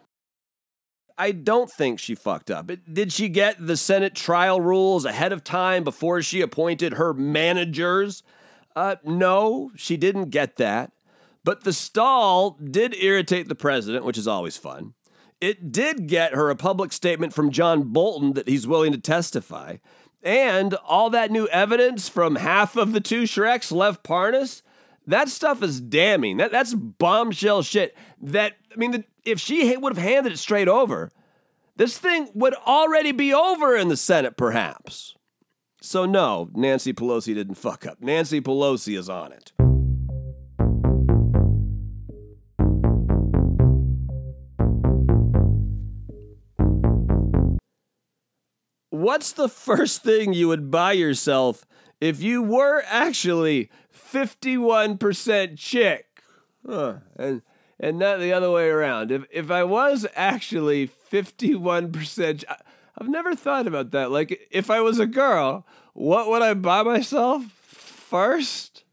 I 1.21 1.33
don't 1.33 1.71
think 1.71 1.99
she 1.99 2.15
fucked 2.15 2.51
up. 2.51 2.71
Did 2.91 3.13
she 3.13 3.29
get 3.29 3.57
the 3.59 3.77
Senate 3.77 4.15
trial 4.15 4.59
rules 4.59 5.05
ahead 5.05 5.35
of 5.35 5.45
time 5.45 5.85
before 5.85 6.23
she 6.23 6.41
appointed 6.41 6.95
her 6.95 7.13
managers? 7.13 8.23
Uh, 8.75 8.97
no, 9.05 9.71
she 9.77 9.99
didn't 9.99 10.31
get 10.31 10.57
that. 10.57 10.93
But 11.45 11.65
the 11.65 11.75
stall 11.75 12.53
did 12.53 12.95
irritate 12.95 13.49
the 13.49 13.55
president, 13.55 14.07
which 14.07 14.17
is 14.17 14.27
always 14.27 14.57
fun. 14.57 14.95
It 15.43 15.71
did 15.71 16.07
get 16.07 16.33
her 16.33 16.49
a 16.49 16.57
public 16.57 16.91
statement 16.91 17.35
from 17.35 17.51
John 17.51 17.93
Bolton 17.93 18.33
that 18.33 18.49
he's 18.49 18.67
willing 18.67 18.93
to 18.93 18.99
testify. 18.99 19.77
And 20.23 20.73
all 20.87 21.11
that 21.11 21.31
new 21.31 21.47
evidence 21.49 22.09
from 22.09 22.37
half 22.37 22.77
of 22.77 22.95
the 22.95 23.01
two 23.01 23.25
Shreks, 23.25 23.71
Lev 23.71 24.03
Parnas, 24.03 24.63
that 25.07 25.29
stuff 25.29 25.63
is 25.63 25.81
damning. 25.81 26.37
That, 26.37 26.53
that's 26.53 26.75
bombshell 26.75 27.63
shit. 27.63 27.97
That, 28.21 28.55
I 28.73 28.77
mean, 28.77 28.91
the, 28.93 29.05
if 29.25 29.41
she 29.41 29.77
would 29.77 29.97
have 29.97 30.05
handed 30.05 30.33
it 30.33 30.39
straight 30.39 30.69
over, 30.69 31.11
this 31.77 31.99
thing 31.99 32.29
would 32.35 32.55
already 32.55 33.13
be 33.13 33.33
over 33.33 33.77
in 33.77 33.89
the 33.89 33.97
Senate, 33.97 34.37
perhaps. 34.37 35.15
So, 35.81 36.05
no, 36.05 36.51
Nancy 36.55 36.93
Pelosi 36.93 37.35
didn't 37.35 37.55
fuck 37.55 37.87
up. 37.87 38.03
Nancy 38.03 38.41
Pelosi 38.41 38.99
is 38.99 39.09
on 39.09 39.33
it. 39.33 39.53
What's 48.91 49.33
the 49.33 49.49
first 49.49 50.03
thing 50.03 50.35
you 50.35 50.49
would 50.49 50.71
buy 50.71 50.93
yourself 50.93 51.65
if 52.01 52.23
you 52.23 52.43
were 52.43 52.83
actually 52.87 53.71
51% 54.13 55.59
chick? 55.59 56.07
Huh. 56.67 56.95
And 57.17 57.43
and 57.83 57.99
not 57.99 58.21
the 58.21 58.33
other 58.33 58.51
way 58.51 58.69
around. 58.69 59.11
If 59.11 59.25
if 59.31 59.51
I 59.51 59.65
was 59.65 60.07
actually 60.15 60.89
51%, 60.89 62.45
I've 62.99 63.09
never 63.09 63.35
thought 63.35 63.67
about 63.67 63.91
that. 63.93 64.11
Like 64.11 64.49
if 64.51 64.71
I 64.71 64.81
was 64.81 64.99
a 64.99 65.07
girl, 65.07 65.67
what 65.95 66.29
would 66.29 66.43
I 66.43 66.55
buy 66.55 66.83
myself 66.83 67.45
first? 67.45 68.85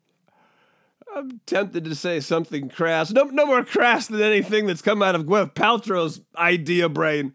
I'm 1.16 1.42
tempted 1.46 1.84
to 1.86 1.96
say 1.96 2.20
something 2.20 2.70
crass. 2.70 3.12
No, 3.12 3.24
no 3.24 3.46
more 3.46 3.64
crass 3.64 4.08
than 4.08 4.22
anything 4.22 4.68
that's 4.68 4.82
come 4.82 5.02
out 5.02 5.16
of 5.16 5.24
Gwyneth 5.24 5.54
Paltrow's 5.54 6.22
idea 6.38 6.90
brain. 6.90 7.34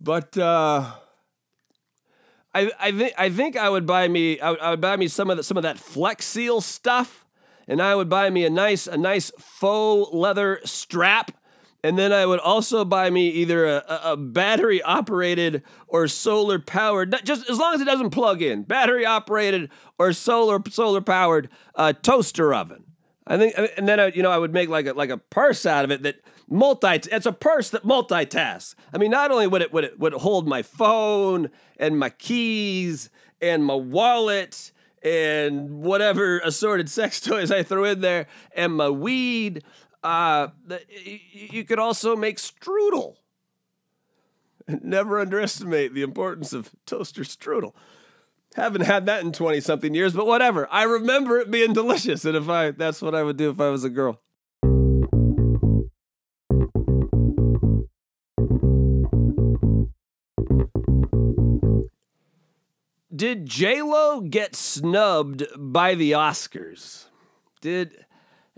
But 0.00 0.36
uh, 0.36 0.90
I, 2.54 2.70
I 2.78 2.92
think 2.92 3.12
I 3.18 3.30
think 3.30 3.56
I 3.56 3.68
would 3.68 3.86
buy 3.86 4.06
me 4.08 4.38
I 4.40 4.50
would, 4.50 4.60
I 4.60 4.70
would 4.70 4.80
buy 4.80 4.96
me 4.96 5.08
some 5.08 5.30
of 5.30 5.36
the, 5.36 5.42
some 5.42 5.56
of 5.56 5.64
that 5.64 5.78
Flex 5.78 6.24
Seal 6.24 6.60
stuff, 6.60 7.26
and 7.66 7.82
I 7.82 7.94
would 7.94 8.08
buy 8.08 8.30
me 8.30 8.44
a 8.44 8.50
nice 8.50 8.86
a 8.86 8.96
nice 8.96 9.32
faux 9.38 10.12
leather 10.12 10.60
strap, 10.64 11.32
and 11.82 11.98
then 11.98 12.12
I 12.12 12.26
would 12.26 12.40
also 12.40 12.84
buy 12.84 13.10
me 13.10 13.28
either 13.28 13.66
a, 13.66 14.00
a 14.04 14.16
battery 14.16 14.80
operated 14.82 15.62
or 15.88 16.06
solar 16.06 16.58
powered, 16.60 17.14
just 17.24 17.50
as 17.50 17.58
long 17.58 17.74
as 17.74 17.80
it 17.80 17.86
doesn't 17.86 18.10
plug 18.10 18.40
in, 18.40 18.62
battery 18.62 19.04
operated 19.04 19.70
or 19.98 20.12
solar 20.12 20.60
solar 20.70 21.00
powered 21.00 21.48
uh, 21.74 21.92
toaster 21.92 22.54
oven. 22.54 22.84
I 23.26 23.38
think, 23.38 23.54
and 23.76 23.88
then 23.88 23.98
I, 23.98 24.06
you 24.08 24.22
know 24.22 24.30
I 24.30 24.38
would 24.38 24.52
make 24.52 24.68
like 24.68 24.86
a 24.86 24.92
like 24.92 25.10
a 25.10 25.18
purse 25.18 25.66
out 25.66 25.84
of 25.84 25.90
it 25.90 26.02
that 26.02 26.16
multi 26.48 27.08
it's 27.10 27.26
a 27.26 27.32
purse 27.32 27.70
that 27.70 27.84
multitasks. 27.84 28.74
I 28.92 28.98
mean, 28.98 29.10
not 29.10 29.30
only 29.30 29.46
would 29.46 29.62
it 29.62 29.72
would 29.72 29.84
it 29.84 29.98
would 29.98 30.14
it 30.14 30.20
hold 30.20 30.46
my 30.46 30.62
phone 30.62 31.50
and 31.78 31.98
my 31.98 32.10
keys 32.10 33.10
and 33.40 33.64
my 33.64 33.74
wallet 33.74 34.72
and 35.02 35.82
whatever 35.82 36.38
assorted 36.40 36.88
sex 36.90 37.20
toys 37.20 37.50
I 37.50 37.62
throw 37.62 37.84
in 37.84 38.00
there 38.00 38.26
and 38.54 38.74
my 38.74 38.88
weed. 38.88 39.62
Uh, 40.02 40.48
you 41.02 41.64
could 41.64 41.78
also 41.78 42.14
make 42.14 42.36
strudel. 42.36 43.16
Never 44.68 45.18
underestimate 45.18 45.94
the 45.94 46.02
importance 46.02 46.52
of 46.52 46.70
toaster 46.86 47.22
strudel. 47.22 47.72
Haven't 48.54 48.82
had 48.82 49.06
that 49.06 49.22
in 49.24 49.32
20 49.32 49.60
something 49.60 49.94
years, 49.94 50.12
but 50.12 50.26
whatever. 50.26 50.68
I 50.70 50.84
remember 50.84 51.38
it 51.38 51.50
being 51.50 51.72
delicious. 51.72 52.24
And 52.24 52.36
if 52.36 52.48
I, 52.48 52.70
that's 52.70 53.02
what 53.02 53.14
I 53.14 53.22
would 53.22 53.36
do 53.36 53.50
if 53.50 53.60
I 53.60 53.68
was 53.70 53.82
a 53.82 53.90
girl. 53.90 54.20
Did 63.44 63.50
J-Lo 63.50 64.20
get 64.22 64.56
snubbed 64.56 65.44
by 65.54 65.94
the 65.94 66.12
Oscars? 66.12 67.04
Did 67.60 68.06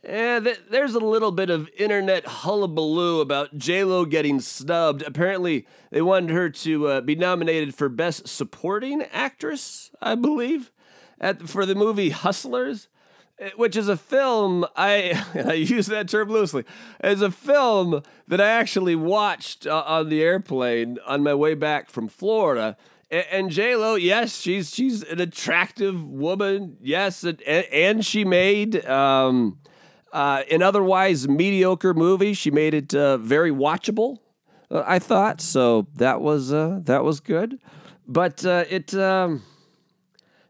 eh, 0.04 0.38
th- 0.38 0.60
there's 0.70 0.94
a 0.94 1.00
little 1.00 1.32
bit 1.32 1.50
of 1.50 1.68
internet 1.76 2.24
hullabaloo 2.24 3.20
about 3.20 3.58
J-Lo 3.58 4.04
getting 4.04 4.38
snubbed. 4.38 5.02
Apparently, 5.02 5.66
they 5.90 6.02
wanted 6.02 6.30
her 6.30 6.50
to 6.50 6.86
uh, 6.86 7.00
be 7.00 7.16
nominated 7.16 7.74
for 7.74 7.88
Best 7.88 8.28
Supporting 8.28 9.02
Actress, 9.12 9.90
I 10.00 10.14
believe, 10.14 10.70
at 11.20 11.48
for 11.48 11.66
the 11.66 11.74
movie 11.74 12.10
Hustlers, 12.10 12.86
eh, 13.40 13.50
which 13.56 13.74
is 13.74 13.88
a 13.88 13.96
film 13.96 14.64
I 14.76 15.24
I 15.34 15.54
use 15.54 15.86
that 15.88 16.08
term 16.08 16.28
loosely. 16.28 16.64
It's 17.00 17.22
a 17.22 17.32
film 17.32 18.04
that 18.28 18.40
I 18.40 18.46
actually 18.50 18.94
watched 18.94 19.66
uh, 19.66 19.82
on 19.84 20.10
the 20.10 20.22
airplane 20.22 20.98
on 21.04 21.24
my 21.24 21.34
way 21.34 21.54
back 21.54 21.90
from 21.90 22.06
Florida 22.06 22.76
and 23.10 23.50
J 23.50 23.76
Lo, 23.76 23.94
yes, 23.94 24.40
she's 24.40 24.74
she's 24.74 25.02
an 25.02 25.20
attractive 25.20 26.06
woman. 26.06 26.76
Yes, 26.80 27.22
and, 27.24 27.40
and 27.42 28.04
she 28.04 28.24
made 28.24 28.84
um, 28.86 29.58
uh, 30.12 30.42
an 30.50 30.62
otherwise 30.62 31.28
mediocre 31.28 31.94
movie. 31.94 32.34
She 32.34 32.50
made 32.50 32.74
it 32.74 32.94
uh, 32.94 33.18
very 33.18 33.50
watchable. 33.50 34.18
Uh, 34.70 34.82
I 34.86 34.98
thought 34.98 35.40
so. 35.40 35.86
That 35.94 36.20
was 36.20 36.52
uh, 36.52 36.80
that 36.84 37.04
was 37.04 37.20
good, 37.20 37.60
but 38.06 38.44
uh, 38.44 38.64
it 38.68 38.92
um, 38.94 39.42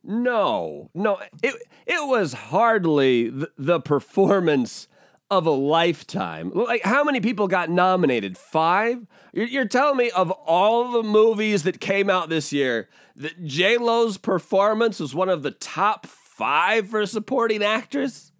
no 0.02 0.90
no 0.94 1.18
it 1.42 1.54
it 1.86 2.08
was 2.08 2.32
hardly 2.32 3.30
the 3.58 3.80
performance 3.80 4.88
of 5.30 5.46
a 5.46 5.50
lifetime. 5.50 6.52
Like, 6.54 6.82
how 6.84 7.02
many 7.04 7.20
people 7.20 7.48
got 7.48 7.70
nominated? 7.70 8.38
Five? 8.38 9.06
You're, 9.32 9.46
you're 9.46 9.64
telling 9.64 9.96
me 9.96 10.10
of 10.10 10.30
all 10.30 10.92
the 10.92 11.02
movies 11.02 11.64
that 11.64 11.80
came 11.80 12.08
out 12.08 12.28
this 12.28 12.52
year, 12.52 12.88
that 13.16 13.44
J 13.44 13.76
Lo's 13.76 14.18
performance 14.18 15.00
was 15.00 15.14
one 15.14 15.28
of 15.28 15.42
the 15.42 15.50
top 15.50 16.06
five 16.06 16.88
for 16.88 17.04
supporting 17.06 17.62
actress? 17.62 18.32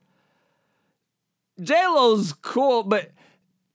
J 1.60 1.74
Lo's 1.86 2.32
cool, 2.34 2.82
but 2.82 3.12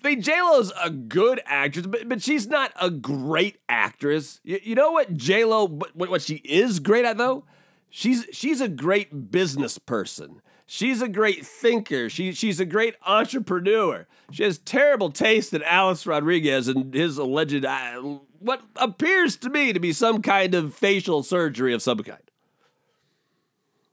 I 0.03 0.09
mean, 0.09 0.21
J 0.21 0.41
Lo's 0.41 0.71
a 0.81 0.89
good 0.89 1.41
actress, 1.45 1.87
but, 1.87 2.07
but 2.07 2.21
she's 2.21 2.47
not 2.47 2.71
a 2.79 2.89
great 2.89 3.57
actress. 3.67 4.39
You, 4.43 4.59
you 4.63 4.75
know 4.75 4.91
what 4.91 5.15
J 5.15 5.43
Lo, 5.43 5.67
what, 5.67 6.09
what 6.09 6.21
she 6.21 6.35
is 6.35 6.79
great 6.79 7.05
at 7.05 7.17
though? 7.17 7.45
She's 7.89 8.25
she's 8.31 8.61
a 8.61 8.69
great 8.69 9.31
business 9.31 9.77
person. 9.77 10.41
She's 10.73 11.01
a 11.01 11.09
great 11.09 11.45
thinker. 11.45 12.09
She, 12.09 12.31
she's 12.31 12.61
a 12.61 12.65
great 12.65 12.95
entrepreneur. 13.05 14.07
She 14.31 14.43
has 14.43 14.57
terrible 14.57 15.11
taste 15.11 15.53
in 15.53 15.61
Alex 15.63 16.05
Rodriguez 16.07 16.69
and 16.69 16.93
his 16.93 17.17
alleged, 17.17 17.65
uh, 17.65 18.01
what 18.39 18.61
appears 18.77 19.35
to 19.39 19.49
me 19.49 19.73
to 19.73 19.81
be 19.81 19.91
some 19.91 20.21
kind 20.21 20.55
of 20.55 20.73
facial 20.73 21.23
surgery 21.23 21.73
of 21.73 21.81
some 21.81 21.97
kind. 21.97 22.23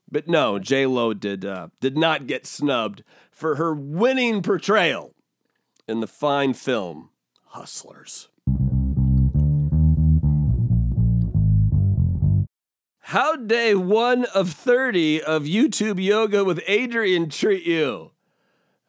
But 0.08 0.28
no, 0.28 0.61
J 0.61 0.87
Lo 0.87 1.14
did 1.14 1.44
uh, 1.44 1.70
did 1.80 1.99
not 1.99 2.28
get 2.28 2.47
snubbed 2.47 3.02
for 3.32 3.56
her 3.56 3.75
winning 3.75 4.40
portrayal 4.40 5.16
in 5.88 5.99
the 5.99 6.06
fine 6.06 6.54
film 6.54 7.11
Hustlers. 7.47 8.28
How 13.09 13.37
day 13.37 13.75
one 13.75 14.27
of 14.35 14.50
30 14.50 15.23
of 15.23 15.45
YouTube 15.45 15.99
yoga 15.99 16.45
with 16.45 16.59
Adriene 16.67 17.33
treat 17.33 17.65
you? 17.65 18.11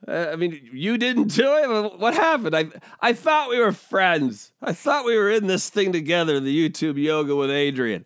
Uh, 0.06 0.28
I 0.34 0.36
mean, 0.36 0.60
you 0.74 0.98
didn't 0.98 1.34
do 1.34 1.56
it. 1.56 1.98
What 1.98 2.16
happened? 2.16 2.54
I 2.54 2.66
I 3.00 3.14
thought 3.14 3.50
we 3.50 3.58
were 3.60 3.72
friends. 3.72 4.52
I 4.62 4.74
thought 4.74 5.06
we 5.06 5.16
were 5.16 5.30
in 5.30 5.48
this 5.48 5.70
thing 5.70 5.94
together. 5.94 6.42
The 6.42 6.70
YouTube 6.70 7.02
yoga 7.02 7.34
with 7.34 7.50
Adriene. 7.50 8.04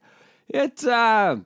It, 0.50 0.86
uh, 0.86 1.38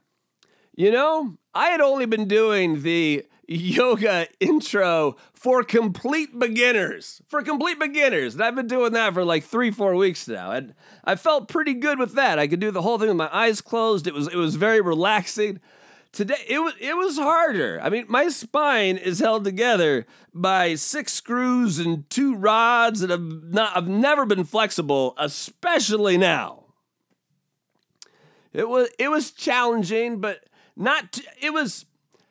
you 0.76 0.92
know, 0.92 1.38
I 1.54 1.68
had 1.68 1.80
only 1.80 2.06
been 2.06 2.28
doing 2.28 2.82
the 2.82 3.26
yoga 3.48 4.27
intro 4.39 5.16
for 5.34 5.63
complete 5.63 6.38
beginners. 6.38 7.22
For 7.27 7.42
complete 7.42 7.80
beginners. 7.80 8.34
And 8.34 8.44
I've 8.44 8.56
been 8.56 8.68
doing 8.68 8.94
that 8.94 9.13
for 9.13 9.24
like 9.24 9.44
three, 9.44 9.72
four 9.72 9.96
weeks 9.96 10.27
now. 10.27 10.51
And 10.51 10.74
I 11.04 11.16
felt 11.16 11.48
pretty 11.48 11.74
good 11.74 11.98
with 11.98 12.13
that. 12.13 12.38
I 12.38 12.48
could 12.48 12.60
do 12.60 12.72
the 12.72 12.82
whole 12.82 13.00
thing 13.00 13.08
with 13.08 13.18
my 13.18 13.30
eyes 13.32 13.62
closed. 13.62 14.08
It 14.08 14.13
was 14.13 14.27
it 14.27 14.36
was 14.36 14.56
very 14.56 14.82
relaxing. 14.82 15.60
Today 16.12 16.44
it 16.48 16.60
was 16.60 16.74
it 16.80 16.98
was 16.98 17.18
harder. 17.18 17.80
I 17.82 17.89
mean, 17.89 18.06
my 18.08 18.27
spine 18.30 18.98
is 18.98 19.20
held 19.20 19.44
together 19.44 20.06
by 20.34 20.75
six 20.75 21.13
screws 21.13 21.80
and 21.80 22.10
two 22.10 22.36
rods, 22.36 23.01
and 23.01 23.13
I've 23.13 23.22
not 23.22 23.77
I've 23.77 23.88
never 23.88 24.25
been 24.25 24.44
flexible, 24.44 25.13
especially 25.18 26.18
now. 26.18 26.66
It 28.54 28.68
was 28.68 28.89
it 28.98 29.10
was 29.10 29.32
challenging, 29.32 30.20
but 30.20 30.46
not. 30.75 31.13
T- 31.13 31.24
it 31.42 31.51
was. 31.51 31.86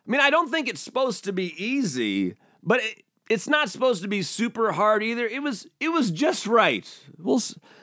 I 0.06 0.10
mean, 0.10 0.20
I 0.20 0.30
don't 0.30 0.50
think 0.50 0.68
it's 0.68 0.80
supposed 0.80 1.24
to 1.24 1.32
be 1.32 1.54
easy, 1.62 2.36
but 2.62 2.80
it, 2.80 3.02
it's 3.28 3.48
not 3.48 3.68
supposed 3.68 4.02
to 4.02 4.08
be 4.08 4.22
super 4.22 4.72
hard 4.72 5.02
either. 5.02 5.26
It 5.26 5.42
was 5.42 5.66
it 5.80 5.88
was 5.88 6.10
just 6.10 6.46
right. 6.46 6.86
We'll 7.18 7.42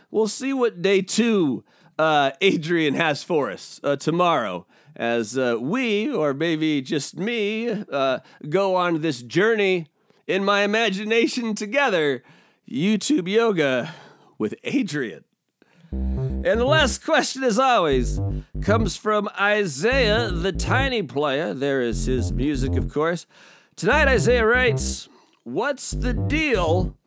we'll 0.10 0.28
see 0.28 0.54
what 0.54 0.82
day 0.82 1.02
two 1.02 1.64
uh, 2.00 2.32
Adriene 2.42 2.96
has 2.96 3.24
for 3.24 3.52
us 3.52 3.80
uh, 3.84 3.96
tomorrow 3.98 4.66
as 4.96 5.38
uh, 5.38 5.58
we, 5.60 6.12
or 6.12 6.34
maybe 6.34 6.82
just 6.82 7.18
me, 7.18 7.70
uh, 7.92 8.20
go 8.48 8.76
on 8.76 9.02
this 9.02 9.22
journey 9.22 9.88
in 10.28 10.46
my 10.46 10.62
imagination 10.62 11.56
together. 11.56 12.24
YouTube 12.70 13.28
yoga 13.28 13.94
with 14.38 14.56
Adriene. 14.64 15.24
And 16.46 16.60
the 16.60 16.66
last 16.66 17.06
question, 17.06 17.44
as 17.44 17.58
always, 17.58 18.20
comes 18.62 18.98
from 18.98 19.30
Isaiah, 19.40 20.30
the 20.30 20.52
tiny 20.52 21.02
player. 21.02 21.54
There 21.54 21.82
is 21.82 22.06
his 22.06 22.34
music, 22.34 22.76
of 22.76 22.92
course. 22.92 23.26
Tonight, 23.78 24.10
Isaiah 24.10 24.46
writes, 24.46 25.08
What's 25.44 25.92
the 25.92 26.14
deal 26.14 26.98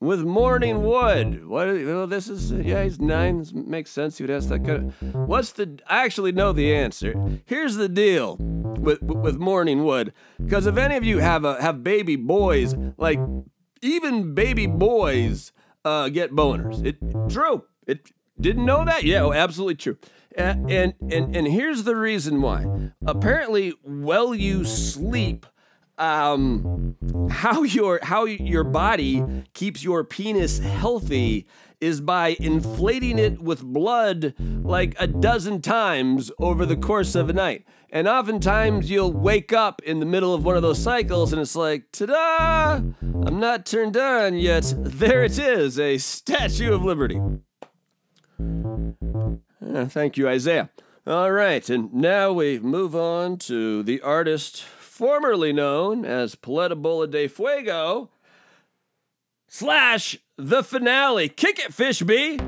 with 0.00 0.22
Morning 0.22 0.82
Wood? 0.82 1.46
What? 1.46 1.68
Well, 1.68 2.06
this 2.08 2.28
is 2.28 2.50
yeah, 2.50 2.82
he's 2.82 3.00
nine. 3.00 3.44
Makes 3.52 3.92
sense. 3.92 4.18
He 4.18 4.24
would 4.24 4.30
ask 4.30 4.48
that 4.48 4.64
kind 4.64 4.92
of. 5.00 5.14
What's 5.28 5.52
the? 5.52 5.78
I 5.86 6.04
actually 6.04 6.32
know 6.32 6.52
the 6.52 6.74
answer. 6.74 7.14
Here's 7.46 7.76
the 7.76 7.88
deal 7.88 8.36
with 8.38 9.02
with 9.02 9.36
Morning 9.36 9.84
Wood. 9.84 10.12
Because 10.42 10.66
if 10.66 10.76
any 10.76 10.96
of 10.96 11.04
you 11.04 11.18
have 11.18 11.44
a 11.44 11.60
have 11.62 11.84
baby 11.84 12.16
boys, 12.16 12.74
like 12.96 13.20
even 13.82 14.34
baby 14.34 14.66
boys 14.66 15.52
uh, 15.84 16.08
get 16.08 16.32
boners. 16.32 16.84
It 16.84 16.96
true. 17.28 17.64
It 17.86 18.10
didn't 18.40 18.64
know 18.64 18.84
that? 18.84 19.04
Yeah, 19.04 19.22
oh, 19.22 19.32
absolutely 19.32 19.76
true. 19.76 19.98
And, 20.36 20.70
and 20.70 20.94
and 21.36 21.46
here's 21.46 21.82
the 21.82 21.96
reason 21.96 22.40
why. 22.40 22.92
Apparently, 23.04 23.70
while 23.82 24.34
you 24.34 24.64
sleep, 24.64 25.44
um, 25.98 26.96
how 27.30 27.62
your 27.62 28.00
how 28.02 28.24
your 28.24 28.64
body 28.64 29.24
keeps 29.54 29.82
your 29.82 30.04
penis 30.04 30.58
healthy 30.58 31.46
is 31.80 32.00
by 32.00 32.36
inflating 32.38 33.18
it 33.18 33.40
with 33.40 33.62
blood 33.62 34.34
like 34.38 34.94
a 34.98 35.06
dozen 35.06 35.60
times 35.62 36.30
over 36.38 36.64
the 36.64 36.76
course 36.76 37.14
of 37.14 37.28
a 37.28 37.32
night. 37.32 37.64
And 37.90 38.06
oftentimes 38.06 38.90
you'll 38.90 39.12
wake 39.12 39.52
up 39.52 39.82
in 39.82 39.98
the 39.98 40.06
middle 40.06 40.32
of 40.32 40.44
one 40.44 40.56
of 40.56 40.62
those 40.62 40.78
cycles 40.78 41.32
and 41.32 41.40
it's 41.40 41.56
like, 41.56 41.90
ta 41.90 42.06
da! 42.06 42.72
I'm 43.02 43.40
not 43.40 43.66
turned 43.66 43.96
on 43.96 44.34
yet. 44.34 44.72
There 44.76 45.24
it 45.24 45.38
is, 45.38 45.78
a 45.78 45.98
Statue 45.98 46.72
of 46.72 46.82
Liberty. 46.82 47.20
Uh, 49.64 49.86
thank 49.86 50.16
you, 50.16 50.28
Isaiah. 50.28 50.70
All 51.06 51.32
right, 51.32 51.68
and 51.70 51.92
now 51.94 52.32
we 52.32 52.58
move 52.58 52.94
on 52.94 53.38
to 53.38 53.82
the 53.82 54.00
artist 54.02 54.62
formerly 54.62 55.52
known 55.52 56.04
as 56.04 56.34
Paleta 56.34 56.80
Bola 56.80 57.06
de 57.06 57.26
Fuego 57.26 58.10
slash 59.48 60.18
the 60.36 60.62
finale. 60.62 61.28
Kick 61.28 61.58
it, 61.58 61.72
Fishby! 61.72 62.38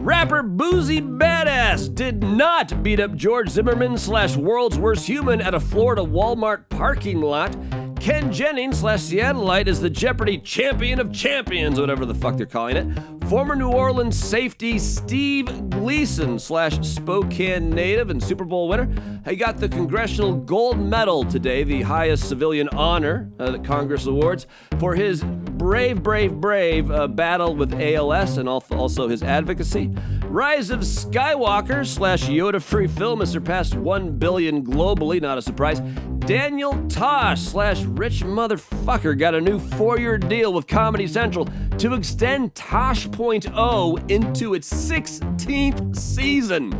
Rapper 0.00 0.42
Boosie 0.42 1.02
Badass 1.02 1.94
did 1.94 2.22
not 2.22 2.82
beat 2.82 2.98
up 2.98 3.14
George 3.14 3.50
Zimmerman 3.50 3.98
slash 3.98 4.36
world's 4.36 4.78
worst 4.78 5.06
human 5.06 5.42
at 5.42 5.52
a 5.52 5.60
Florida 5.60 6.02
Walmart 6.02 6.68
parking 6.70 7.20
lot. 7.20 7.54
Ken 8.00 8.32
Jennings 8.32 8.78
slash 8.78 9.00
Seattleite 9.00 9.66
is 9.66 9.80
the 9.80 9.90
Jeopardy 9.90 10.38
champion 10.38 10.98
of 10.98 11.12
champions, 11.12 11.78
whatever 11.78 12.06
the 12.06 12.14
fuck 12.14 12.36
they're 12.38 12.46
calling 12.46 12.76
it. 12.76 13.17
Former 13.28 13.54
New 13.54 13.68
Orleans 13.68 14.18
safety 14.18 14.78
Steve 14.78 15.68
Gleason 15.68 16.38
slash 16.38 16.80
Spokane 16.80 17.68
native 17.68 18.08
and 18.08 18.24
Super 18.24 18.46
Bowl 18.46 18.68
winner. 18.68 18.88
He 19.28 19.36
got 19.36 19.58
the 19.58 19.68
Congressional 19.68 20.34
Gold 20.34 20.78
Medal 20.78 21.24
today, 21.24 21.62
the 21.62 21.82
highest 21.82 22.26
civilian 22.26 22.70
honor 22.70 23.30
uh, 23.38 23.50
that 23.50 23.64
Congress 23.64 24.06
awards, 24.06 24.46
for 24.78 24.94
his 24.94 25.22
brave, 25.22 26.02
brave, 26.02 26.36
brave 26.36 26.90
uh, 26.90 27.06
battle 27.06 27.54
with 27.54 27.74
ALS 27.74 28.38
and 28.38 28.48
also 28.48 29.08
his 29.08 29.22
advocacy. 29.22 29.94
Rise 30.24 30.70
of 30.70 30.80
Skywalker 30.80 31.86
slash 31.86 32.28
Yoda 32.28 32.62
free 32.62 32.86
film 32.86 33.20
has 33.20 33.30
surpassed 33.30 33.74
1 33.74 34.16
billion 34.16 34.64
globally, 34.64 35.20
not 35.20 35.36
a 35.36 35.42
surprise. 35.42 35.82
Daniel 36.28 36.86
Tosh 36.88 37.40
slash 37.40 37.84
rich 37.84 38.22
motherfucker 38.22 39.18
got 39.18 39.34
a 39.34 39.40
new 39.40 39.58
four 39.58 39.98
year 39.98 40.18
deal 40.18 40.52
with 40.52 40.66
Comedy 40.66 41.06
Central 41.06 41.48
to 41.78 41.94
extend 41.94 42.54
Tosh.0 42.54 44.10
into 44.10 44.52
its 44.52 44.70
16th 44.70 45.96
season. 45.96 46.70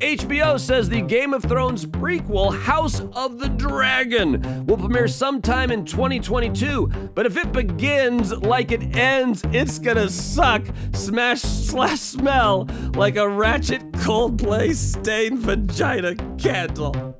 HBO 0.00 0.60
says 0.60 0.90
the 0.90 1.00
Game 1.00 1.32
of 1.32 1.42
Thrones 1.42 1.86
prequel, 1.86 2.54
House 2.54 3.00
of 3.14 3.38
the 3.38 3.48
Dragon, 3.48 4.66
will 4.66 4.76
premiere 4.76 5.08
sometime 5.08 5.70
in 5.70 5.86
2022. 5.86 6.88
But 7.14 7.24
if 7.24 7.38
it 7.38 7.52
begins 7.52 8.32
like 8.32 8.70
it 8.70 8.94
ends, 8.94 9.42
it's 9.50 9.78
gonna 9.78 10.10
suck, 10.10 10.66
smash, 10.92 11.40
slash 11.40 12.00
smell 12.00 12.68
like 12.94 13.16
a 13.16 13.26
ratchet 13.26 13.92
Coldplay 13.92 14.74
stained 14.74 15.38
vagina 15.38 16.16
candle. 16.36 17.16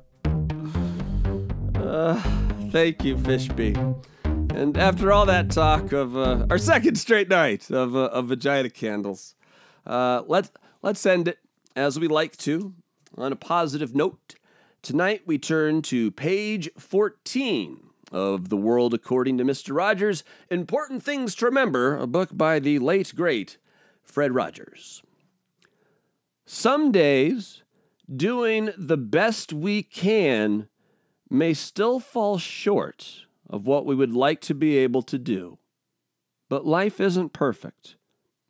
Uh, 1.91 2.15
thank 2.71 3.03
you, 3.03 3.17
Fishby. 3.17 3.75
And 4.55 4.77
after 4.77 5.11
all 5.11 5.25
that 5.25 5.51
talk 5.51 5.91
of 5.91 6.15
uh, 6.15 6.45
our 6.49 6.57
second 6.57 6.95
straight 6.95 7.27
night 7.27 7.69
of, 7.69 7.97
uh, 7.97 8.05
of 8.05 8.29
vagina 8.29 8.69
candles, 8.69 9.35
uh, 9.85 10.21
let's 10.25 10.51
let's 10.81 11.05
end 11.05 11.27
it 11.27 11.39
as 11.75 11.99
we 11.99 12.07
like 12.07 12.37
to, 12.37 12.75
on 13.17 13.33
a 13.33 13.35
positive 13.35 13.93
note, 13.93 14.35
tonight 14.81 15.23
we 15.25 15.37
turn 15.37 15.81
to 15.81 16.11
page 16.11 16.69
14 16.77 17.81
of 18.09 18.47
The 18.47 18.57
World 18.57 18.93
According 18.93 19.37
to 19.39 19.43
Mr. 19.43 19.75
Rogers 19.75 20.23
Important 20.49 21.03
Things 21.03 21.35
to 21.35 21.45
Remember, 21.45 21.97
a 21.97 22.07
book 22.07 22.29
by 22.31 22.59
the 22.59 22.79
late, 22.79 23.13
great 23.13 23.57
Fred 24.01 24.33
Rogers. 24.33 25.03
Some 26.45 26.93
days, 26.93 27.63
doing 28.09 28.69
the 28.77 28.97
best 28.97 29.51
we 29.51 29.83
can 29.83 30.69
may 31.31 31.53
still 31.53 31.99
fall 31.99 32.37
short 32.37 33.25
of 33.49 33.65
what 33.65 33.85
we 33.85 33.95
would 33.95 34.13
like 34.13 34.41
to 34.41 34.53
be 34.53 34.77
able 34.77 35.01
to 35.03 35.17
do. 35.17 35.57
But 36.49 36.65
life 36.65 36.99
isn't 36.99 37.33
perfect 37.33 37.95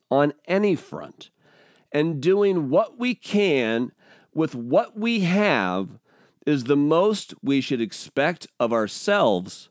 on 0.10 0.34
any 0.48 0.76
front 0.76 1.30
and 1.92 2.22
doing 2.22 2.70
what 2.70 2.98
we 2.98 3.14
can 3.14 3.92
with 4.34 4.56
what 4.56 4.98
we 4.98 5.22
have 5.22 6.00
is 6.48 6.64
the 6.64 6.76
most 6.76 7.34
we 7.44 7.62
should 7.62 7.82
expect 7.82 8.48
of 8.60 8.74
ourselves 8.74 9.70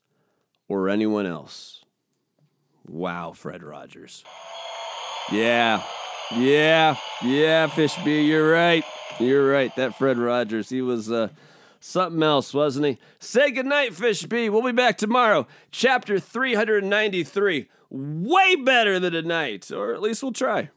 or 0.69 0.89
anyone 0.89 1.27
else. 1.27 1.85
Wow, 2.87 3.33
Fred 3.33 3.63
Rogers. 3.63 4.25
Yeah, 5.33 5.83
yeah, 6.35 6.97
yeah, 7.23 7.67
Fishby, 7.69 8.27
you're 8.27 8.51
right. 8.51 8.85
You're 9.19 9.51
right. 9.51 9.75
That 9.77 9.97
Fred 9.97 10.19
Rogers, 10.19 10.69
he 10.69 10.81
was 10.81 11.11
uh, 11.11 11.29
something 11.81 12.23
else, 12.23 12.55
wasn't 12.55 12.87
he? 12.87 12.99
Say 13.19 13.51
goodnight, 13.51 13.93
Fishby. 13.93 14.51
We'll 14.51 14.63
be 14.63 14.73
back 14.73 14.99
tomorrow. 14.99 15.47
Chapter 15.73 16.21
393. 16.21 17.69
Way 17.91 18.55
better 18.57 19.01
than 19.01 19.13
tonight, 19.13 19.73
or 19.73 19.93
at 19.93 20.01
least 20.01 20.23
we'll 20.23 20.33
try. 20.33 20.71